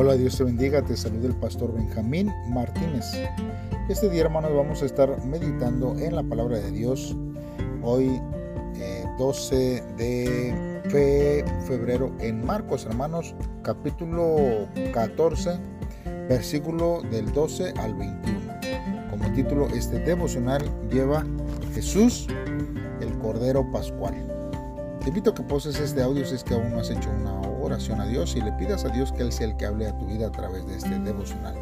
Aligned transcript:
Hola, 0.00 0.14
Dios 0.14 0.38
te 0.38 0.44
bendiga, 0.44 0.80
te 0.80 0.96
saluda 0.96 1.26
el 1.26 1.34
pastor 1.34 1.74
Benjamín 1.74 2.32
Martínez. 2.50 3.04
Este 3.88 4.08
día, 4.08 4.20
hermanos, 4.20 4.54
vamos 4.54 4.80
a 4.80 4.86
estar 4.86 5.24
meditando 5.24 5.98
en 5.98 6.14
la 6.14 6.22
palabra 6.22 6.58
de 6.58 6.70
Dios. 6.70 7.16
Hoy, 7.82 8.22
12 9.18 9.82
eh, 9.98 10.82
de 10.84 11.44
febrero, 11.66 12.12
en 12.20 12.46
Marcos, 12.46 12.86
hermanos, 12.86 13.34
capítulo 13.64 14.68
14, 14.94 15.58
versículo 16.28 17.02
del 17.10 17.32
12 17.32 17.74
al 17.78 17.94
21. 17.94 18.40
Como 19.10 19.32
título, 19.32 19.66
este 19.66 19.98
devocional 19.98 20.62
lleva 20.92 21.26
Jesús, 21.74 22.28
el 23.00 23.18
Cordero 23.18 23.68
Pascual. 23.72 24.14
Te 25.00 25.08
invito 25.08 25.30
a 25.30 25.34
que 25.34 25.42
poses 25.42 25.80
este 25.80 26.00
audio 26.02 26.24
si 26.24 26.36
es 26.36 26.44
que 26.44 26.54
aún 26.54 26.70
no 26.70 26.78
has 26.78 26.88
hecho 26.88 27.10
una 27.10 27.47
oración 27.68 28.00
a 28.00 28.06
Dios 28.06 28.34
y 28.36 28.40
le 28.40 28.52
pidas 28.52 28.84
a 28.84 28.88
Dios 28.88 29.12
que 29.12 29.22
Él 29.22 29.32
sea 29.32 29.46
el 29.46 29.56
que 29.56 29.66
hable 29.66 29.86
a 29.86 29.96
tu 29.96 30.06
vida 30.06 30.26
a 30.26 30.32
través 30.32 30.66
de 30.66 30.76
este 30.76 30.98
devocional. 30.98 31.54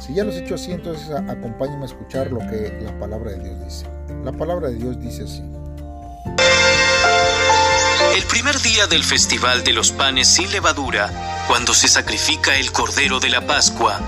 Si 0.00 0.14
ya 0.14 0.24
lo 0.24 0.30
has 0.30 0.36
hecho 0.36 0.54
así, 0.54 0.72
entonces 0.72 1.10
acompáñame 1.10 1.82
a 1.82 1.86
escuchar 1.86 2.30
lo 2.30 2.38
que 2.38 2.78
la 2.82 2.96
palabra 2.98 3.32
de 3.32 3.42
Dios 3.42 3.64
dice. 3.64 3.86
La 4.24 4.32
palabra 4.32 4.68
de 4.68 4.74
Dios 4.74 5.00
dice 5.00 5.24
así. 5.24 5.42
El 8.14 8.24
primer 8.24 8.60
día 8.60 8.86
del 8.86 9.02
festival 9.02 9.64
de 9.64 9.72
los 9.72 9.92
panes 9.92 10.28
sin 10.28 10.50
levadura, 10.52 11.44
cuando 11.46 11.74
se 11.74 11.88
sacrifica 11.88 12.56
el 12.56 12.72
cordero 12.72 13.20
de 13.20 13.30
la 13.30 13.46
Pascua, 13.46 13.98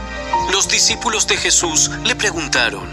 los 0.53 0.69
discípulos 0.69 1.27
de 1.27 1.37
Jesús 1.37 1.91
le 2.05 2.15
preguntaron, 2.15 2.89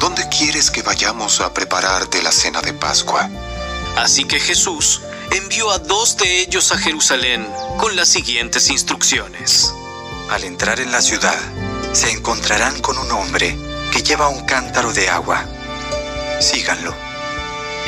¿Dónde 0.00 0.28
quieres 0.28 0.70
que 0.70 0.82
vayamos 0.82 1.40
a 1.40 1.54
prepararte 1.54 2.22
la 2.22 2.30
cena 2.30 2.60
de 2.60 2.74
Pascua? 2.74 3.30
Así 3.96 4.24
que 4.24 4.38
Jesús 4.38 5.00
envió 5.30 5.70
a 5.70 5.78
dos 5.78 6.16
de 6.16 6.40
ellos 6.40 6.72
a 6.72 6.78
Jerusalén 6.78 7.46
con 7.78 7.96
las 7.96 8.08
siguientes 8.08 8.70
instrucciones. 8.70 9.72
Al 10.30 10.44
entrar 10.44 10.80
en 10.80 10.92
la 10.92 11.02
ciudad, 11.02 11.38
se 11.92 12.10
encontrarán 12.10 12.80
con 12.80 12.98
un 12.98 13.10
hombre 13.12 13.56
que 13.92 14.02
lleva 14.02 14.28
un 14.28 14.44
cántaro 14.44 14.92
de 14.92 15.08
agua. 15.08 15.44
Síganlo. 16.40 16.94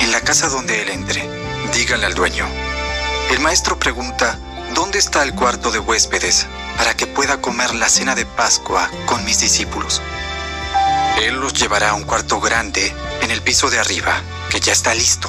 En 0.00 0.12
la 0.12 0.20
casa 0.20 0.48
donde 0.48 0.82
él 0.82 0.90
entre, 0.90 1.28
díganle 1.72 2.06
al 2.06 2.14
dueño. 2.14 2.46
El 3.30 3.40
maestro 3.40 3.78
pregunta, 3.78 4.38
¿dónde 4.74 4.98
está 4.98 5.22
el 5.22 5.34
cuarto 5.34 5.70
de 5.70 5.78
huéspedes 5.78 6.46
para 6.76 6.96
que 6.96 7.06
pueda 7.06 7.40
comer 7.40 7.74
la 7.74 7.88
cena 7.88 8.14
de 8.14 8.24
Pascua 8.24 8.90
con 9.06 9.24
mis 9.24 9.40
discípulos? 9.40 10.00
Él 11.20 11.34
los 11.34 11.52
llevará 11.52 11.90
a 11.90 11.94
un 11.94 12.04
cuarto 12.04 12.40
grande 12.40 12.94
en 13.20 13.30
el 13.30 13.42
piso 13.42 13.68
de 13.70 13.78
arriba, 13.78 14.22
que 14.50 14.60
ya 14.60 14.72
está 14.72 14.94
listo. 14.94 15.28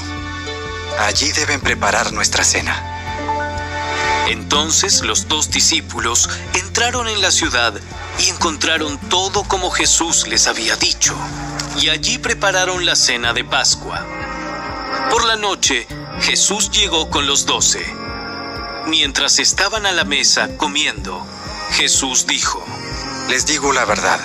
Allí 0.99 1.31
deben 1.31 1.61
preparar 1.61 2.11
nuestra 2.11 2.43
cena. 2.43 2.75
Entonces 4.27 5.01
los 5.01 5.29
dos 5.29 5.49
discípulos 5.49 6.29
entraron 6.53 7.07
en 7.07 7.21
la 7.21 7.31
ciudad 7.31 7.73
y 8.19 8.27
encontraron 8.27 8.97
todo 9.09 9.43
como 9.45 9.71
Jesús 9.71 10.27
les 10.27 10.47
había 10.47 10.75
dicho, 10.75 11.15
y 11.79 11.87
allí 11.87 12.17
prepararon 12.17 12.85
la 12.85 12.97
cena 12.97 13.31
de 13.31 13.45
Pascua. 13.45 14.05
Por 15.09 15.23
la 15.23 15.37
noche, 15.37 15.87
Jesús 16.19 16.69
llegó 16.69 17.09
con 17.09 17.27
los 17.27 17.45
doce. 17.45 17.81
Mientras 18.85 19.39
estaban 19.39 19.85
a 19.85 19.93
la 19.93 20.03
mesa 20.03 20.49
comiendo, 20.57 21.25
Jesús 21.71 22.27
dijo, 22.27 22.61
Les 23.29 23.45
digo 23.45 23.71
la 23.71 23.85
verdad, 23.85 24.19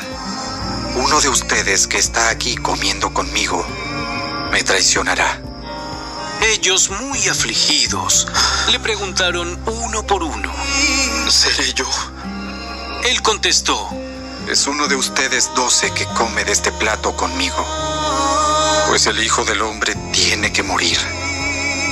uno 0.97 1.21
de 1.21 1.29
ustedes 1.29 1.87
que 1.87 1.99
está 1.99 2.31
aquí 2.31 2.57
comiendo 2.57 3.15
conmigo 3.15 3.65
me 4.51 4.65
traicionará. 4.65 5.44
Ellos, 6.43 6.91
muy 6.91 7.29
afligidos, 7.29 8.27
le 8.71 8.79
preguntaron 8.79 9.59
uno 9.67 10.07
por 10.07 10.23
uno, 10.23 10.53
¿seré 11.29 11.73
yo? 11.73 11.89
Él 13.05 13.23
contestó, 13.23 13.91
es 14.49 14.67
uno 14.67 14.87
de 14.89 14.97
ustedes 14.97 15.51
doce 15.55 15.91
que 15.93 16.05
come 16.07 16.45
de 16.45 16.53
este 16.53 16.71
plato 16.73 17.17
conmigo, 17.17 17.67
pues 18.89 19.07
el 19.07 19.23
Hijo 19.23 19.45
del 19.45 19.63
Hombre 19.63 19.95
tiene 20.13 20.53
que 20.53 20.63
morir, 20.63 20.99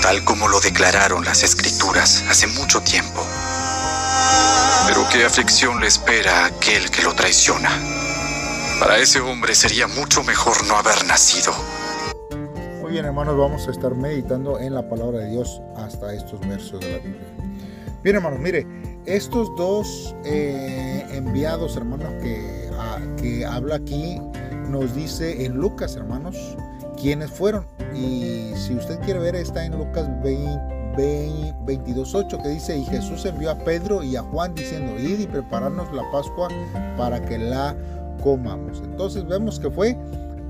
tal 0.03 0.23
como 0.25 0.49
lo 0.49 0.61
declararon 0.61 1.25
las 1.25 1.43
escrituras 1.43 2.25
hace 2.29 2.47
mucho 2.47 2.83
tiempo. 2.83 3.27
Pero 4.87 5.09
qué 5.09 5.25
aflicción 5.25 5.81
le 5.81 5.87
espera 5.87 6.41
a 6.41 6.47
aquel 6.47 6.91
que 6.91 7.03
lo 7.03 7.15
traiciona. 7.15 7.71
Para 8.79 8.99
ese 8.99 9.21
hombre 9.21 9.55
sería 9.55 9.87
mucho 9.87 10.23
mejor 10.25 10.67
no 10.67 10.77
haber 10.77 11.07
nacido 11.07 11.55
bien 12.93 13.05
hermanos, 13.07 13.39
vamos 13.39 13.67
a 13.69 13.71
estar 13.71 13.95
meditando 13.95 14.61
en 14.61 14.75
la 14.75 14.87
palabra 14.87 15.21
de 15.21 15.31
Dios 15.31 15.63
hasta 15.77 16.13
estos 16.13 16.39
versos 16.47 16.79
de 16.81 16.91
la 16.91 16.99
Biblia. 16.99 17.23
Bien 18.03 18.17
hermanos, 18.17 18.39
mire, 18.39 18.67
estos 19.07 19.51
dos 19.57 20.15
eh, 20.27 21.03
enviados 21.11 21.75
hermanos 21.79 22.13
que, 22.21 22.69
que 23.17 23.47
habla 23.47 23.77
aquí 23.77 24.21
nos 24.69 24.95
dice 24.95 25.47
en 25.47 25.55
Lucas 25.55 25.97
hermanos 25.97 26.37
quiénes 27.01 27.31
fueron. 27.31 27.65
Y 27.95 28.53
si 28.57 28.75
usted 28.75 29.01
quiere 29.01 29.21
ver 29.21 29.37
está 29.37 29.65
en 29.65 29.79
Lucas 29.79 30.07
22.8 30.23 32.43
que 32.43 32.49
dice, 32.51 32.77
y 32.77 32.85
Jesús 32.85 33.25
envió 33.25 33.53
a 33.53 33.59
Pedro 33.59 34.03
y 34.03 34.17
a 34.17 34.23
Juan 34.23 34.55
diciendo, 34.55 35.01
id 35.01 35.21
y 35.21 35.27
prepararnos 35.27 35.91
la 35.95 36.03
Pascua 36.11 36.49
para 36.99 37.25
que 37.25 37.39
la 37.39 37.75
comamos. 38.23 38.83
Entonces 38.85 39.27
vemos 39.27 39.59
que 39.59 39.71
fue 39.71 39.97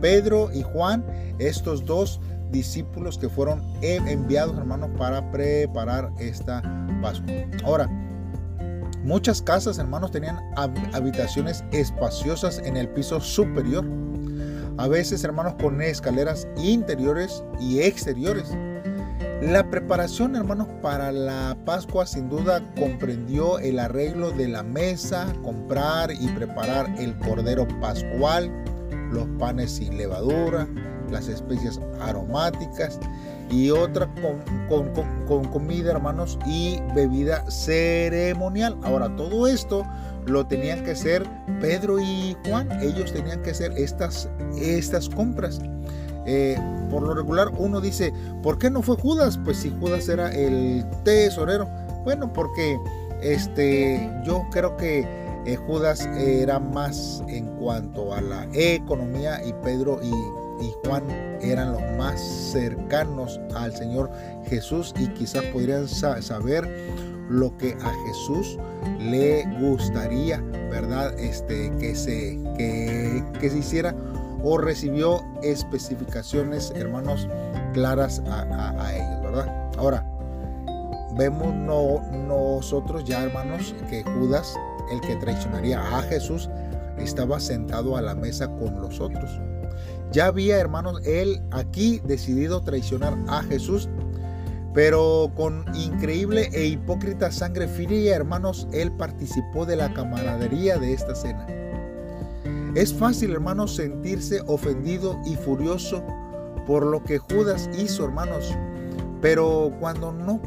Pedro 0.02 0.50
y 0.52 0.62
Juan, 0.62 1.02
estos 1.38 1.86
dos 1.86 2.20
discípulos 2.52 3.18
que 3.18 3.28
fueron 3.28 3.62
enviados, 3.80 4.56
hermanos, 4.56 4.90
para 4.96 5.30
preparar 5.32 6.10
esta 6.18 6.62
Pascua. 7.00 7.32
Ahora, 7.64 7.88
muchas 9.02 9.42
casas, 9.42 9.78
hermanos, 9.78 10.12
tenían 10.12 10.38
habitaciones 10.92 11.64
espaciosas 11.72 12.58
en 12.58 12.76
el 12.76 12.88
piso 12.88 13.20
superior. 13.20 13.84
A 14.78 14.86
veces, 14.86 15.24
hermanos, 15.24 15.54
con 15.60 15.82
escaleras 15.82 16.46
interiores 16.56 17.42
y 17.60 17.80
exteriores. 17.80 18.56
La 19.42 19.68
preparación, 19.68 20.36
hermanos, 20.36 20.68
para 20.82 21.10
la 21.10 21.56
Pascua 21.64 22.06
sin 22.06 22.28
duda 22.28 22.62
comprendió 22.78 23.58
el 23.58 23.80
arreglo 23.80 24.30
de 24.30 24.46
la 24.46 24.62
mesa, 24.62 25.26
comprar 25.42 26.12
y 26.12 26.28
preparar 26.28 26.94
el 26.96 27.18
cordero 27.18 27.66
pascual, 27.80 28.52
los 29.12 29.26
panes 29.38 29.70
sin 29.72 29.96
levadura, 29.96 30.66
las 31.10 31.28
especias 31.28 31.80
aromáticas 32.00 32.98
y 33.50 33.70
otra 33.70 34.08
con, 34.68 35.44
comida, 35.44 35.92
hermanos, 35.92 36.38
y 36.46 36.80
bebida 36.94 37.48
ceremonial. 37.50 38.76
Ahora, 38.82 39.14
todo 39.16 39.46
esto 39.46 39.84
lo 40.26 40.46
tenían 40.46 40.82
que 40.84 40.92
hacer 40.92 41.26
Pedro 41.60 42.00
y 42.00 42.36
Juan. 42.46 42.70
Ellos 42.80 43.12
tenían 43.12 43.42
que 43.42 43.50
hacer 43.50 43.72
estas, 43.76 44.28
estas 44.56 45.08
compras. 45.08 45.60
Eh, 46.24 46.56
por 46.90 47.02
lo 47.02 47.14
regular 47.14 47.50
uno 47.58 47.80
dice, 47.80 48.12
¿por 48.42 48.58
qué 48.58 48.70
no 48.70 48.80
fue 48.80 48.96
Judas? 48.96 49.38
Pues 49.44 49.58
si 49.58 49.70
Judas 49.80 50.08
era 50.08 50.32
el 50.32 50.84
tesorero. 51.04 51.68
Bueno, 52.04 52.32
porque 52.32 52.78
este, 53.20 54.10
yo 54.24 54.42
creo 54.50 54.76
que 54.76 55.21
eh, 55.46 55.56
Judas 55.56 56.06
era 56.16 56.58
más 56.58 57.22
en 57.28 57.46
cuanto 57.56 58.14
a 58.14 58.20
la 58.20 58.48
economía 58.52 59.40
y 59.44 59.52
Pedro 59.64 60.00
y 60.02 60.12
Juan 60.84 61.04
eran 61.40 61.72
los 61.72 61.82
más 61.98 62.20
cercanos 62.20 63.40
al 63.54 63.74
Señor 63.74 64.10
Jesús 64.46 64.94
y 64.98 65.08
quizás 65.08 65.42
podrían 65.46 65.88
saber 65.88 66.68
lo 67.28 67.56
que 67.56 67.76
a 67.82 67.92
Jesús 68.06 68.58
le 68.98 69.44
gustaría, 69.60 70.40
¿verdad? 70.70 71.18
Este, 71.18 71.70
que, 71.78 71.94
se, 71.94 72.38
que, 72.56 73.50
se 73.50 73.58
hiciera 73.58 73.94
o 74.42 74.58
recibió 74.58 75.20
especificaciones, 75.42 76.72
hermanos, 76.74 77.28
claras 77.72 78.22
a, 78.26 78.92
ellos, 78.94 79.22
¿verdad? 79.22 79.70
Ahora, 79.78 80.06
vemos 81.16 81.54
nosotros 81.54 83.04
ya, 83.04 83.22
hermanos, 83.22 83.74
que 83.88 84.02
Judas, 84.02 84.54
el 84.90 85.00
que 85.00 85.16
traicionaría 85.16 85.80
a 85.80 86.02
Jesús, 86.02 86.48
estaba 86.98 87.40
sentado 87.40 87.96
a 87.96 88.02
la 88.02 88.14
mesa 88.14 88.48
con 88.56 88.80
los 88.80 89.00
otros. 89.00 89.30
Ya 90.12 90.26
había, 90.26 90.58
hermanos, 90.58 91.00
él 91.06 91.40
aquí 91.50 92.00
decidido 92.04 92.60
traicionar 92.60 93.16
a 93.28 93.42
Jesús, 93.42 93.88
pero 94.74 95.30
con 95.34 95.64
increíble 95.74 96.50
e 96.52 96.66
hipócrita 96.66 97.30
sangre 97.30 97.68
fría, 97.68 98.16
hermanos, 98.16 98.66
él 98.72 98.92
participó 98.92 99.66
de 99.66 99.76
la 99.76 99.92
camaradería 99.92 100.78
de 100.78 100.92
esta 100.92 101.14
cena. 101.14 101.46
Es 102.74 102.92
fácil, 102.92 103.32
hermanos, 103.32 103.74
sentirse 103.76 104.42
ofendido 104.46 105.18
y 105.26 105.34
furioso 105.36 106.02
por 106.66 106.86
lo 106.86 107.02
que 107.02 107.18
Judas 107.18 107.68
hizo, 107.78 108.04
hermanos, 108.04 108.54
pero 109.20 109.72
cuando 109.80 110.12
no, 110.12 110.40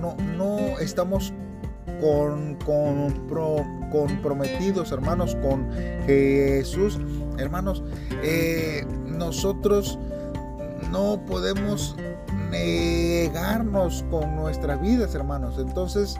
no, 0.00 0.16
no 0.36 0.78
estamos 0.78 1.32
con, 2.00 2.56
comprometidos, 3.90 4.92
hermanos, 4.92 5.36
con 5.42 5.70
Jesús, 6.06 6.98
hermanos, 7.38 7.82
eh, 8.22 8.86
nosotros 9.06 9.98
no 10.90 11.20
podemos 11.26 11.96
negarnos 12.50 14.04
con 14.10 14.36
nuestras 14.36 14.80
vidas, 14.80 15.14
hermanos. 15.14 15.58
Entonces, 15.58 16.18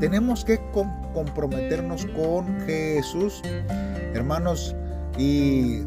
tenemos 0.00 0.44
que 0.44 0.60
comprometernos 1.14 2.06
con 2.06 2.60
Jesús, 2.60 3.42
hermanos, 4.14 4.74
y 5.18 5.82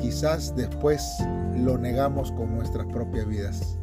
quizás 0.00 0.54
después 0.56 1.02
lo 1.56 1.78
negamos 1.78 2.32
con 2.32 2.54
nuestras 2.54 2.86
propias 2.86 3.26
vidas, 3.26 3.78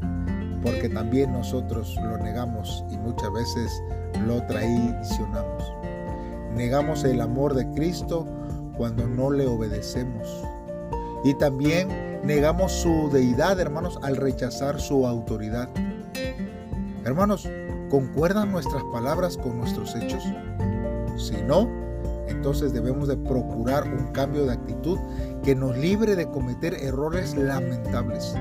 porque 0.61 0.89
también 0.89 1.31
nosotros 1.31 1.95
lo 2.01 2.17
negamos 2.17 2.83
y 2.89 2.97
muchas 2.97 3.31
veces 3.31 3.83
lo 4.25 4.43
traicionamos. 4.43 5.73
Negamos 6.55 7.03
el 7.03 7.21
amor 7.21 7.53
de 7.53 7.69
Cristo 7.71 8.25
cuando 8.75 9.07
no 9.07 9.29
le 9.31 9.45
obedecemos. 9.45 10.43
Y 11.23 11.33
también 11.35 11.89
negamos 12.23 12.71
su 12.71 13.09
deidad, 13.11 13.59
hermanos, 13.59 13.99
al 14.01 14.15
rechazar 14.17 14.79
su 14.79 15.05
autoridad. 15.05 15.69
Hermanos, 17.05 17.47
¿concuerdan 17.89 18.51
nuestras 18.51 18.83
palabras 18.91 19.37
con 19.37 19.57
nuestros 19.57 19.95
hechos? 19.95 20.23
Si 21.17 21.35
no, 21.43 21.69
entonces 22.27 22.71
debemos 22.73 23.07
de 23.07 23.17
procurar 23.17 23.83
un 23.83 24.11
cambio 24.13 24.45
de 24.45 24.53
actitud 24.53 24.97
que 25.43 25.55
nos 25.55 25.77
libre 25.77 26.15
de 26.15 26.29
cometer 26.29 26.73
errores 26.75 27.35
lamentables. 27.35 28.35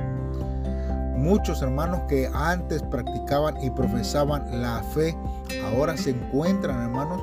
Muchos 1.18 1.62
hermanos 1.62 2.02
que 2.08 2.30
antes 2.32 2.80
practicaban 2.80 3.60
y 3.60 3.70
profesaban 3.70 4.62
la 4.62 4.84
fe, 4.94 5.16
ahora 5.64 5.96
se 5.96 6.10
encuentran, 6.10 6.80
hermanos, 6.80 7.20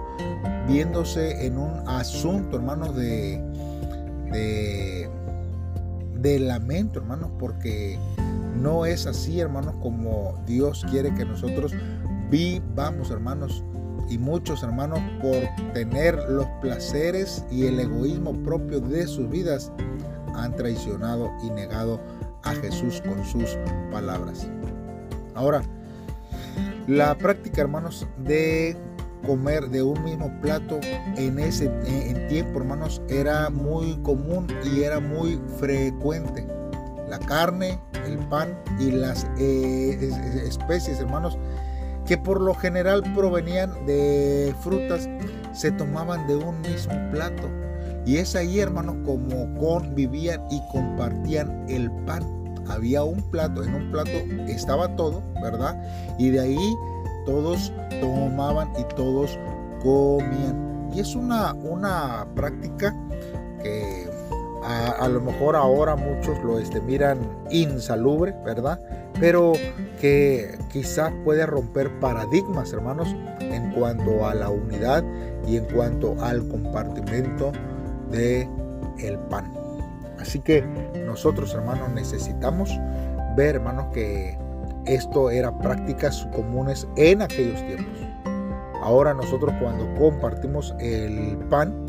viéndose 0.68 1.46
en 1.46 1.58
un 1.58 1.82
asunto, 1.88 2.58
hermanos, 2.58 2.94
de, 2.94 3.42
de, 6.14 6.40
lamento, 6.40 7.00
hermanos, 7.00 7.32
porque 7.40 7.98
no 8.62 8.86
es 8.86 9.08
así, 9.08 9.40
hermanos, 9.40 9.76
como 9.82 10.44
Dios 10.46 10.86
quiere 10.92 11.14
que 11.14 11.24
nosotros 11.24 11.72
vivamos, 12.30 13.12
hermanos. 13.12 13.64
Y 14.10 14.18
muchos 14.18 14.62
hermanos, 14.62 15.00
por 15.22 15.72
tener 15.74 16.22
los 16.30 16.48
placeres 16.62 17.46
y 17.50 17.66
el 17.66 17.80
egoísmo 17.80 18.34
propio 18.44 18.82
de 18.82 19.08
sus 19.08 19.30
vidas, 19.30 19.72
han 20.36 20.54
traicionado 20.54 21.32
y 21.44 21.50
negado 21.50 22.02
a 22.46 22.54
Jesús 22.56 23.02
con 23.06 23.24
sus 23.26 23.58
palabras. 23.92 24.48
Ahora, 25.34 25.62
la 26.88 27.18
práctica, 27.18 27.62
hermanos, 27.62 28.08
de 28.18 28.78
comer 29.26 29.70
de 29.70 29.82
un 29.82 30.04
mismo 30.04 30.32
plato 30.42 30.80
en 31.18 31.40
ese 31.40 31.66
en 31.86 32.28
tiempo, 32.28 32.60
hermanos, 32.60 33.02
era 33.10 33.50
muy 33.50 33.98
común 34.04 34.48
y 34.64 34.84
era 34.84 35.00
muy 35.00 35.40
frecuente. 35.58 36.48
La 37.10 37.20
carne, 37.20 37.80
el 38.06 38.18
pan 38.30 38.58
y 38.80 38.92
las 38.92 39.28
eh, 39.38 40.12
especies, 40.46 41.00
hermanos, 41.00 41.38
que 42.06 42.18
por 42.18 42.40
lo 42.40 42.54
general 42.54 43.04
provenían 43.16 43.86
de 43.86 44.54
frutas, 44.62 45.10
se 45.54 45.72
tomaban 45.72 46.28
de 46.28 46.36
un 46.36 46.62
mismo 46.62 46.94
plato. 47.12 47.50
Y 48.06 48.18
es 48.18 48.36
ahí, 48.36 48.60
hermanos, 48.60 48.96
como 49.04 49.54
convivían 49.60 50.42
y 50.52 50.62
compartían 50.72 51.66
el 51.68 51.92
pan. 52.06 52.24
Había 52.68 53.04
un 53.04 53.22
plato, 53.32 53.64
en 53.64 53.74
un 53.74 53.92
plato 53.92 54.12
estaba 54.48 54.96
todo, 54.96 55.22
¿verdad? 55.42 55.80
Y 56.18 56.30
de 56.30 56.40
ahí 56.40 56.76
todos 57.26 57.72
tomaban 58.02 58.70
y 58.80 58.84
todos 58.96 59.38
comían. 59.82 60.90
Y 60.94 61.00
es 61.00 61.16
una, 61.16 61.54
una 61.54 62.28
práctica 62.36 62.96
que 63.62 64.10
a, 64.64 65.08
lo 65.08 65.22
mejor 65.22 65.56
ahora 65.56 65.96
muchos 65.96 66.42
lo 66.44 66.60
este, 66.60 66.82
miran 66.82 67.20
insalubre, 67.52 68.34
¿verdad? 68.44 68.80
Pero 69.20 69.54
que 70.00 70.58
quizás 70.72 71.14
puede 71.24 71.46
romper 71.46 72.00
paradigmas, 72.00 72.74
hermanos, 72.74 73.16
en 73.40 73.72
cuanto 73.74 74.26
a 74.26 74.34
la 74.34 74.50
unidad 74.50 75.04
y 75.48 75.58
en 75.58 75.66
cuanto 75.66 76.16
al 76.20 76.48
compartimento 76.48 77.52
el 78.20 79.20
pan. 79.30 79.52
Así 80.20 80.40
que 80.40 80.62
nosotros, 81.06 81.54
hermanos, 81.54 81.90
necesitamos 81.92 82.72
ver, 83.36 83.56
hermanos, 83.56 83.88
que 83.94 84.38
esto 84.86 85.30
era 85.30 85.58
prácticas 85.60 86.28
comunes 86.34 86.88
en 86.96 87.22
aquellos 87.22 87.66
tiempos. 87.66 88.00
Ahora 88.82 89.14
nosotros 89.14 89.54
cuando 89.60 89.92
compartimos 89.96 90.76
el 90.80 91.38
pan 91.50 91.86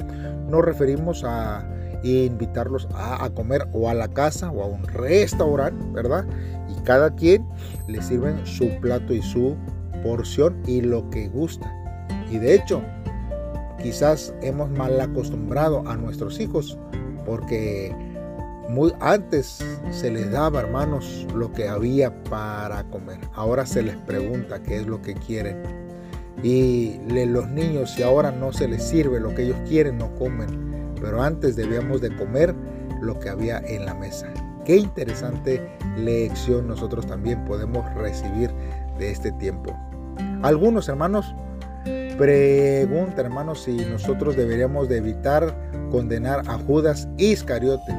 nos 0.48 0.64
referimos 0.64 1.24
a 1.24 1.66
invitarlos 2.02 2.88
a, 2.94 3.28
comer 3.30 3.66
o 3.72 3.88
a 3.88 3.94
la 3.94 4.08
casa 4.08 4.50
o 4.50 4.62
a 4.62 4.66
un 4.66 4.86
restaurante, 4.86 5.84
¿verdad? 5.92 6.24
Y 6.68 6.80
cada 6.82 7.14
quien 7.14 7.46
le 7.88 8.00
sirven 8.02 8.46
su 8.46 8.68
plato 8.80 9.12
y 9.12 9.22
su 9.22 9.56
porción 10.02 10.62
y 10.66 10.80
lo 10.80 11.08
que 11.10 11.28
gusta. 11.28 11.72
Y 12.30 12.38
de 12.38 12.54
hecho, 12.54 12.82
quizás 13.86 14.34
hemos 14.42 14.68
mal 14.70 15.00
acostumbrado 15.00 15.86
a 15.86 15.96
nuestros 15.96 16.40
hijos 16.40 16.76
porque 17.24 17.94
muy 18.68 18.92
antes 18.98 19.64
se 19.92 20.10
les 20.10 20.28
daba, 20.32 20.58
hermanos, 20.58 21.24
lo 21.36 21.52
que 21.52 21.68
había 21.68 22.12
para 22.24 22.82
comer. 22.90 23.20
Ahora 23.32 23.64
se 23.64 23.84
les 23.84 23.96
pregunta 23.98 24.60
qué 24.60 24.78
es 24.78 24.88
lo 24.88 25.00
que 25.02 25.14
quieren. 25.14 25.62
Y 26.42 26.98
los 27.08 27.48
niños, 27.48 27.92
si 27.92 28.02
ahora 28.02 28.32
no 28.32 28.52
se 28.52 28.66
les 28.66 28.82
sirve 28.82 29.20
lo 29.20 29.32
que 29.36 29.44
ellos 29.44 29.58
quieren, 29.68 29.98
no 29.98 30.12
comen 30.16 30.66
pero 31.00 31.22
antes 31.22 31.54
debíamos 31.54 32.00
de 32.00 32.16
comer 32.16 32.52
lo 33.00 33.20
que 33.20 33.28
había 33.28 33.58
en 33.58 33.84
la 33.84 33.94
mesa. 33.94 34.32
Qué 34.64 34.76
interesante 34.76 35.62
lección 35.96 36.66
nosotros 36.66 37.06
también 37.06 37.44
podemos 37.44 37.84
recibir 37.94 38.50
de 38.98 39.12
este 39.12 39.30
tiempo. 39.32 39.72
Algunos 40.42 40.88
hermanos 40.88 41.34
preguntan, 42.18 43.26
hermanos, 43.26 43.62
si 43.62 43.76
nosotros 43.76 44.36
deberíamos 44.36 44.88
de 44.88 44.98
evitar 44.98 45.54
condenar 45.90 46.42
a 46.46 46.58
Judas 46.58 47.08
Iscariote. 47.16 47.94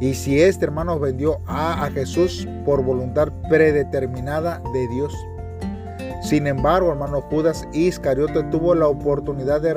Y 0.00 0.14
si 0.14 0.40
este 0.40 0.64
hermano 0.64 0.98
vendió 0.98 1.40
a, 1.46 1.84
a 1.84 1.90
Jesús 1.90 2.48
por 2.64 2.82
voluntad 2.82 3.28
predeterminada 3.48 4.62
de 4.72 4.88
Dios. 4.88 5.14
Sin 6.22 6.46
embargo, 6.46 6.90
hermano 6.90 7.22
Judas 7.22 7.66
Iscariote 7.72 8.42
tuvo 8.44 8.74
la 8.74 8.88
oportunidad 8.88 9.60
de 9.60 9.74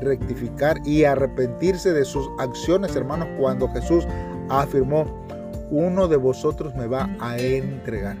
rectificar 0.00 0.76
y 0.84 1.04
arrepentirse 1.04 1.92
de 1.92 2.04
sus 2.04 2.28
acciones, 2.38 2.94
hermanos, 2.96 3.28
cuando 3.38 3.68
Jesús 3.68 4.06
afirmó, 4.48 5.04
uno 5.70 6.06
de 6.06 6.16
vosotros 6.16 6.74
me 6.74 6.86
va 6.86 7.08
a 7.18 7.38
entregar. 7.38 8.16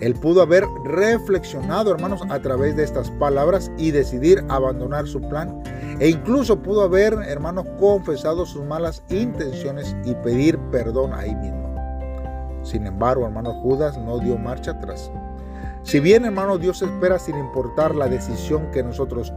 Él 0.00 0.14
pudo 0.14 0.40
haber 0.40 0.64
reflexionado, 0.84 1.92
hermanos, 1.92 2.22
a 2.30 2.40
través 2.40 2.74
de 2.76 2.84
estas 2.84 3.10
palabras 3.12 3.70
y 3.76 3.90
decidir 3.90 4.42
abandonar 4.48 5.06
su 5.06 5.20
plan. 5.20 5.62
E 5.98 6.08
incluso 6.08 6.62
pudo 6.62 6.82
haber, 6.82 7.12
hermanos, 7.26 7.66
confesado 7.78 8.46
sus 8.46 8.64
malas 8.64 9.02
intenciones 9.10 9.94
y 10.04 10.14
pedir 10.14 10.58
perdón 10.70 11.12
ahí 11.12 11.34
mismo. 11.34 11.60
Sin 12.62 12.86
embargo, 12.86 13.26
hermano 13.26 13.52
Judas 13.62 13.98
no 13.98 14.18
dio 14.18 14.38
marcha 14.38 14.72
atrás. 14.72 15.10
Si 15.82 16.00
bien, 16.00 16.24
hermano, 16.24 16.58
Dios 16.58 16.82
espera 16.82 17.18
sin 17.18 17.36
importar 17.36 17.94
la 17.94 18.08
decisión 18.08 18.70
que 18.70 18.82
nosotros 18.82 19.32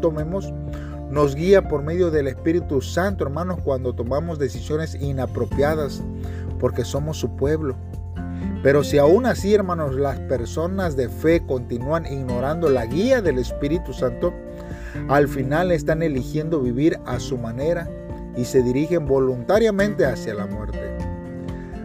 tomemos, 0.00 0.52
nos 1.10 1.34
guía 1.34 1.68
por 1.68 1.82
medio 1.82 2.10
del 2.10 2.26
Espíritu 2.26 2.80
Santo, 2.80 3.24
hermanos, 3.24 3.58
cuando 3.62 3.94
tomamos 3.94 4.38
decisiones 4.38 4.94
inapropiadas, 4.94 6.02
porque 6.58 6.84
somos 6.84 7.18
su 7.18 7.36
pueblo. 7.36 7.76
Pero 8.62 8.84
si 8.84 8.98
aún 8.98 9.26
así, 9.26 9.54
hermanos, 9.54 9.94
las 9.94 10.20
personas 10.20 10.96
de 10.96 11.08
fe 11.08 11.44
continúan 11.44 12.06
ignorando 12.06 12.68
la 12.68 12.86
guía 12.86 13.20
del 13.20 13.38
Espíritu 13.38 13.92
Santo, 13.92 14.32
al 15.08 15.26
final 15.26 15.72
están 15.72 16.02
eligiendo 16.02 16.60
vivir 16.60 16.98
a 17.04 17.18
su 17.18 17.36
manera 17.38 17.88
y 18.36 18.44
se 18.44 18.62
dirigen 18.62 19.06
voluntariamente 19.06 20.06
hacia 20.06 20.34
la 20.34 20.46
muerte. 20.46 20.78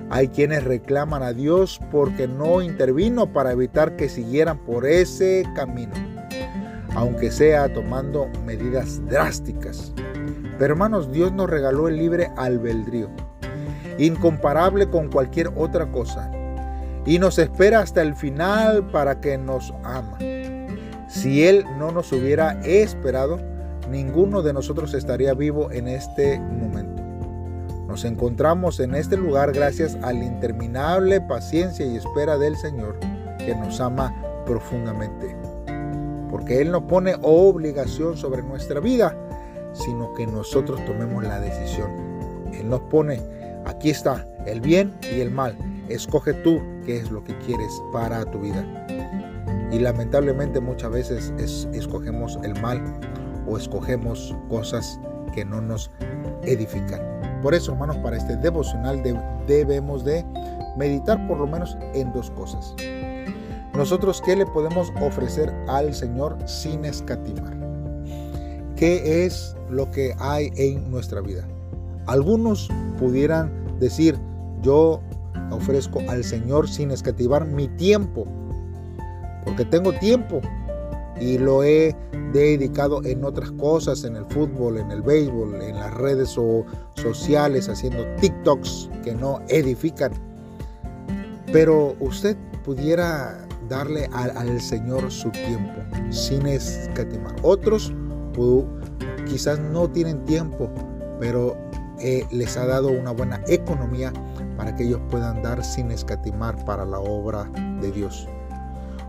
Hay 0.09 0.29
quienes 0.29 0.63
reclaman 0.63 1.23
a 1.23 1.33
Dios 1.33 1.81
porque 1.91 2.27
no 2.27 2.61
intervino 2.61 3.33
para 3.33 3.51
evitar 3.51 3.95
que 3.95 4.07
siguieran 4.07 4.57
por 4.59 4.85
ese 4.85 5.45
camino, 5.55 5.93
aunque 6.95 7.31
sea 7.31 7.73
tomando 7.73 8.27
medidas 8.45 9.05
drásticas. 9.07 9.91
Pero 10.59 10.73
hermanos, 10.73 11.11
Dios 11.11 11.33
nos 11.33 11.49
regaló 11.49 11.87
el 11.87 11.97
libre 11.97 12.31
albedrío, 12.37 13.09
incomparable 13.97 14.87
con 14.87 15.09
cualquier 15.09 15.51
otra 15.55 15.91
cosa, 15.91 16.31
y 17.07 17.19
nos 17.19 17.39
espera 17.39 17.79
hasta 17.79 18.01
el 18.01 18.15
final 18.15 18.85
para 18.91 19.21
que 19.21 19.37
nos 19.37 19.73
ama. 19.83 20.17
Si 21.07 21.47
Él 21.47 21.63
no 21.79 21.91
nos 21.91 22.11
hubiera 22.11 22.59
esperado, 22.63 23.39
ninguno 23.89 24.41
de 24.41 24.51
nosotros 24.51 24.93
estaría 24.93 25.33
vivo 25.33 25.71
en 25.71 25.87
este 25.87 26.37
momento. 26.37 27.01
Nos 27.87 28.03
encontramos 28.03 28.81
en 28.81 28.93
este 28.93 29.15
lugar 29.15 29.53
gracias 29.53 29.97
a 30.03 30.11
la 30.11 30.25
interminable 30.25 31.21
paciencia 31.21 31.85
y 31.85 31.95
espera 31.95 32.37
del 32.37 32.57
Señor 32.57 32.99
que 33.37 33.55
nos 33.55 33.79
ama 33.79 34.13
profundamente. 34.45 35.33
Porque 36.29 36.61
Él 36.61 36.71
no 36.71 36.87
pone 36.87 37.15
obligación 37.21 38.17
sobre 38.17 38.43
nuestra 38.43 38.81
vida, 38.81 39.15
sino 39.71 40.13
que 40.13 40.27
nosotros 40.27 40.83
tomemos 40.85 41.23
la 41.23 41.39
decisión. 41.39 41.89
Él 42.51 42.69
nos 42.69 42.81
pone, 42.81 43.21
aquí 43.65 43.91
está, 43.91 44.27
el 44.45 44.59
bien 44.59 44.93
y 45.09 45.21
el 45.21 45.31
mal. 45.31 45.57
Escoge 45.89 46.33
tú 46.33 46.61
qué 46.85 46.97
es 46.97 47.11
lo 47.11 47.23
que 47.23 47.37
quieres 47.39 47.81
para 47.91 48.25
tu 48.25 48.39
vida. 48.39 48.65
Y 49.71 49.79
lamentablemente 49.79 50.59
muchas 50.59 50.91
veces 50.91 51.33
escogemos 51.73 52.39
el 52.43 52.59
mal 52.61 52.81
o 53.47 53.57
escogemos 53.57 54.35
cosas 54.49 54.99
que 55.33 55.43
no 55.45 55.61
nos 55.61 55.91
edifican. 56.43 57.01
Por 57.41 57.53
eso, 57.53 57.73
hermanos, 57.73 57.97
para 57.97 58.17
este 58.17 58.35
devocional 58.37 59.01
debemos 59.47 60.03
de 60.03 60.25
meditar 60.77 61.27
por 61.27 61.37
lo 61.37 61.47
menos 61.47 61.77
en 61.93 62.11
dos 62.13 62.31
cosas. 62.31 62.75
Nosotros, 63.73 64.21
¿qué 64.25 64.35
le 64.35 64.45
podemos 64.45 64.91
ofrecer 65.01 65.53
al 65.67 65.93
Señor 65.93 66.37
sin 66.47 66.83
escatimar? 66.85 67.55
¿Qué 68.75 69.25
es 69.25 69.55
lo 69.69 69.91
que 69.91 70.15
hay 70.19 70.51
en 70.55 70.89
nuestra 70.89 71.21
vida? 71.21 71.47
Algunos 72.07 72.69
pudieran 72.97 73.51
decir, 73.79 74.17
yo 74.61 75.01
ofrezco 75.51 76.01
al 76.09 76.23
Señor 76.23 76.69
sin 76.69 76.91
escatimar 76.91 77.45
mi 77.45 77.67
tiempo, 77.69 78.25
porque 79.45 79.65
tengo 79.65 79.93
tiempo 79.93 80.41
y 81.19 81.37
lo 81.37 81.63
he 81.63 81.95
dedicado 82.33 83.03
en 83.03 83.23
otras 83.23 83.51
cosas, 83.51 84.03
en 84.03 84.15
el 84.15 84.25
fútbol, 84.25 84.77
en 84.77 84.91
el 84.91 85.01
béisbol, 85.01 85.61
en 85.61 85.75
las 85.75 85.93
redes 85.93 86.35
sociales, 86.95 87.69
haciendo 87.69 88.05
TikToks 88.19 88.89
que 89.03 89.15
no 89.15 89.41
edifican. 89.47 90.11
Pero 91.51 91.95
usted 91.99 92.37
pudiera 92.63 93.47
darle 93.69 94.09
al, 94.13 94.59
Señor 94.61 95.11
su 95.11 95.29
tiempo 95.31 95.81
sin 96.09 96.45
escatimar. 96.45 97.35
Otros 97.41 97.93
quizás 99.25 99.59
no 99.59 99.89
tienen 99.89 100.23
tiempo, 100.25 100.69
pero 101.19 101.57
eh, 101.99 102.25
les 102.31 102.55
ha 102.57 102.65
dado 102.65 102.89
una 102.89 103.11
buena 103.11 103.41
economía 103.47 104.13
para 104.57 104.75
que 104.75 104.83
ellos 104.83 104.99
puedan 105.09 105.41
dar 105.41 105.63
sin 105.63 105.91
escatimar 105.91 106.65
para 106.65 106.85
la 106.85 106.99
obra 106.99 107.49
de 107.81 107.91
Dios. 107.91 108.27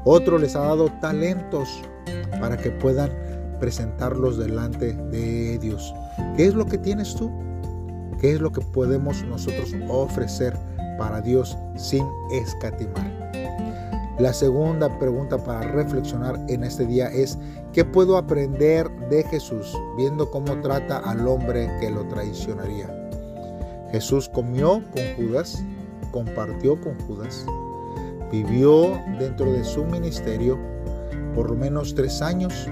Otro 0.05 0.39
les 0.39 0.55
ha 0.55 0.61
dado 0.61 0.89
talentos 1.01 1.83
para 2.41 2.57
que 2.57 2.71
puedan 2.71 3.11
presentarlos 3.59 4.39
delante 4.39 4.93
de 4.95 5.59
Dios. 5.59 5.93
¿Qué 6.37 6.47
es 6.47 6.55
lo 6.55 6.67
que 6.67 6.79
tienes 6.79 7.15
tú? 7.15 7.31
¿Qué 8.21 8.33
es 8.35 8.41
lo 8.41 8.53
que 8.53 8.61
podemos 8.61 9.23
nosotros 9.25 9.75
ofrecer 9.89 10.57
para 10.99 11.21
Dios 11.21 11.57
sin 11.77 12.05
escatimar? 12.33 13.29
La 14.19 14.33
segunda 14.33 14.99
pregunta 14.99 15.39
para 15.39 15.61
reflexionar 15.61 16.45
en 16.49 16.65
este 16.65 16.85
día 16.85 17.07
es, 17.07 17.39
¿qué 17.73 17.85
puedo 17.85 18.17
aprender 18.17 18.91
de 19.09 19.23
Jesús 19.25 19.77
viendo 19.97 20.29
cómo 20.29 20.61
trata 20.61 20.99
al 20.99 21.29
hombre 21.29 21.71
que 21.81 21.89
lo 21.89 22.05
traicionaría? 22.09 23.08
Jesús 23.93 24.29
comió 24.29 24.83
con 24.93 25.03
Judas, 25.17 25.63
compartió 26.13 26.81
con 26.81 26.99
Judas, 27.01 27.47
vivió 28.31 29.01
dentro 29.19 29.53
de 29.53 29.65
su 29.65 29.85
ministerio 29.85 30.59
por 31.35 31.51
lo 31.51 31.57
menos 31.57 31.95
tres 31.95 32.21
años, 32.21 32.69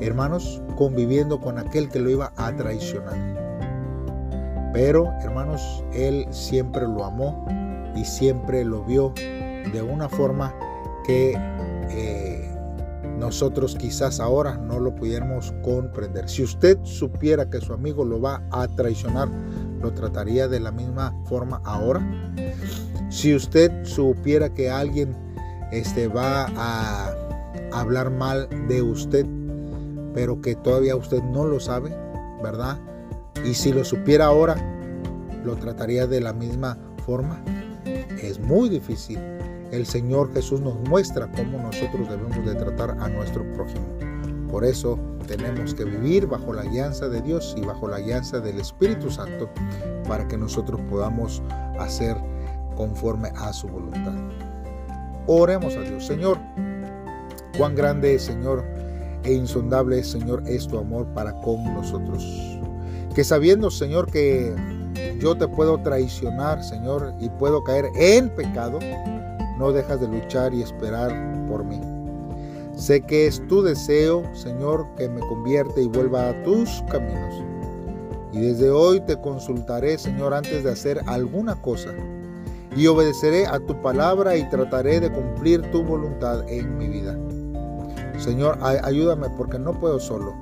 hermanos, 0.00 0.62
conviviendo 0.76 1.40
con 1.40 1.58
aquel 1.58 1.88
que 1.88 1.98
lo 1.98 2.10
iba 2.10 2.32
a 2.36 2.54
traicionar. 2.54 3.16
Pero, 4.72 5.12
hermanos, 5.22 5.84
él 5.92 6.26
siempre 6.30 6.82
lo 6.82 7.04
amó 7.04 7.44
y 7.94 8.04
siempre 8.04 8.64
lo 8.64 8.84
vio 8.84 9.12
de 9.14 9.82
una 9.82 10.08
forma 10.08 10.54
que 11.04 11.34
eh, 11.90 12.50
nosotros 13.18 13.76
quizás 13.76 14.18
ahora 14.18 14.56
no 14.56 14.78
lo 14.78 14.94
pudiéramos 14.94 15.52
comprender. 15.62 16.28
Si 16.28 16.42
usted 16.42 16.78
supiera 16.84 17.50
que 17.50 17.60
su 17.60 17.72
amigo 17.72 18.04
lo 18.04 18.20
va 18.20 18.42
a 18.50 18.66
traicionar, 18.68 19.28
¿lo 19.82 19.92
trataría 19.92 20.48
de 20.48 20.60
la 20.60 20.70
misma 20.70 21.14
forma 21.24 21.60
ahora? 21.64 22.00
Si 23.10 23.34
usted 23.34 23.84
supiera 23.84 24.54
que 24.54 24.70
alguien 24.70 25.14
este, 25.70 26.08
va 26.08 26.46
a 26.56 27.14
hablar 27.72 28.10
mal 28.10 28.48
de 28.68 28.82
usted, 28.82 29.26
pero 30.14 30.40
que 30.40 30.54
todavía 30.54 30.96
usted 30.96 31.22
no 31.22 31.44
lo 31.44 31.60
sabe, 31.60 31.94
¿verdad? 32.42 32.78
Y 33.44 33.54
si 33.54 33.72
lo 33.72 33.84
supiera 33.84 34.26
ahora, 34.26 34.56
¿lo 35.44 35.56
trataría 35.56 36.06
de 36.06 36.20
la 36.20 36.32
misma 36.32 36.78
forma? 37.04 37.42
Es 38.22 38.38
muy 38.38 38.68
difícil 38.68 39.18
el 39.72 39.86
Señor 39.86 40.32
Jesús 40.34 40.60
nos 40.60 40.78
muestra 40.88 41.30
cómo 41.32 41.58
nosotros 41.58 42.08
debemos 42.08 42.44
de 42.44 42.54
tratar 42.54 42.90
a 43.00 43.08
nuestro 43.08 43.42
prójimo. 43.54 43.86
Por 44.50 44.66
eso 44.66 44.98
tenemos 45.22 45.74
que 45.74 45.84
vivir 45.84 46.26
bajo 46.26 46.52
la 46.52 46.62
alianza 46.62 47.08
de 47.08 47.20
Dios 47.20 47.54
y 47.56 47.62
bajo 47.62 47.88
la 47.88 47.96
alianza 47.96 48.40
del 48.40 48.60
Espíritu 48.60 49.10
Santo 49.10 49.48
para 50.06 50.26
que 50.28 50.36
nosotros 50.36 50.80
podamos 50.90 51.42
hacer 51.78 52.16
conforme 52.76 53.30
a 53.36 53.52
su 53.52 53.68
voluntad. 53.68 54.14
Oremos 55.26 55.76
a 55.76 55.80
Dios, 55.80 56.06
Señor. 56.06 56.38
Cuán 57.56 57.74
grande, 57.74 58.18
Señor, 58.18 58.64
e 59.24 59.32
insondable, 59.32 60.02
Señor, 60.02 60.42
es 60.46 60.66
tu 60.66 60.78
amor 60.78 61.06
para 61.14 61.32
con 61.42 61.62
nosotros. 61.74 62.24
Que 63.14 63.24
sabiendo, 63.24 63.70
Señor, 63.70 64.10
que 64.10 64.54
yo 65.20 65.36
te 65.36 65.46
puedo 65.46 65.78
traicionar, 65.82 66.64
Señor, 66.64 67.14
y 67.20 67.28
puedo 67.28 67.62
caer 67.62 67.86
en 67.94 68.30
pecado, 68.30 68.78
no 69.58 69.70
dejas 69.70 70.00
de 70.00 70.08
luchar 70.08 70.54
y 70.54 70.62
esperar 70.62 71.12
por 71.48 71.64
mí. 71.64 71.91
Sé 72.82 73.00
que 73.00 73.28
es 73.28 73.40
tu 73.46 73.62
deseo, 73.62 74.24
Señor, 74.34 74.84
que 74.96 75.08
me 75.08 75.20
convierte 75.20 75.82
y 75.82 75.86
vuelva 75.86 76.30
a 76.30 76.42
tus 76.42 76.82
caminos. 76.90 77.32
Y 78.32 78.40
desde 78.40 78.72
hoy 78.72 79.00
te 79.02 79.16
consultaré, 79.20 79.96
Señor, 79.96 80.34
antes 80.34 80.64
de 80.64 80.72
hacer 80.72 81.00
alguna 81.06 81.54
cosa. 81.62 81.90
Y 82.74 82.88
obedeceré 82.88 83.46
a 83.46 83.60
tu 83.60 83.80
palabra 83.82 84.36
y 84.36 84.50
trataré 84.50 84.98
de 84.98 85.12
cumplir 85.12 85.62
tu 85.70 85.84
voluntad 85.84 86.42
en 86.48 86.76
mi 86.76 86.88
vida. 86.88 87.16
Señor, 88.18 88.58
ayúdame 88.60 89.28
porque 89.36 89.60
no 89.60 89.78
puedo 89.78 90.00
solo. 90.00 90.34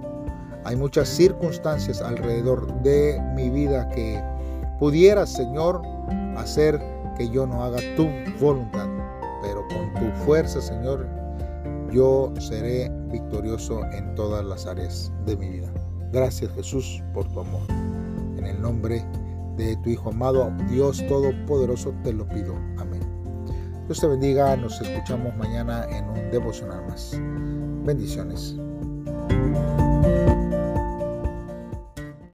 Hay 0.65 0.77
muchas 0.77 1.11
circunstancias 1.11 2.01
alrededor 2.01 2.73
de 2.81 3.21
mi 3.37 3.51
vida 3.51 3.87
que 3.91 4.19
pudieras, 4.79 5.31
Señor, 5.31 5.83
hacer 6.39 6.81
que 7.19 7.29
yo 7.29 7.47
no 7.47 7.63
haga 7.63 7.81
tu 7.97 8.09
voluntad 8.41 8.89
pero 9.43 9.67
con 9.69 9.93
tu 9.95 10.11
fuerza, 10.25 10.61
Señor, 10.61 11.07
yo 11.93 12.33
seré 12.39 12.91
victorioso 13.11 13.85
en 13.93 14.15
todas 14.15 14.45
las 14.45 14.67
áreas 14.67 15.13
de 15.27 15.37
mi 15.37 15.49
vida. 15.49 15.73
Gracias 16.13 16.53
Jesús 16.53 17.03
por 17.15 17.27
tu 17.33 17.41
amor. 17.41 17.63
En 18.37 18.47
el 18.47 18.61
nombre 18.61 19.05
de 19.57 19.77
tu 19.77 19.91
Hijo 19.91 20.11
amado, 20.11 20.53
Dios 20.71 21.05
Todopoderoso, 21.07 21.95
te 22.03 22.13
lo 22.13 22.27
pido. 22.29 22.55
Amén. 22.79 23.01
Dios 23.87 24.01
te 24.01 24.07
bendiga, 24.07 24.57
nos 24.57 24.81
escuchamos 24.81 25.37
mañana 25.37 25.85
en 25.91 26.05
un 26.09 26.31
devocional 26.31 26.87
más. 26.87 27.19
Bendiciones. 27.85 28.57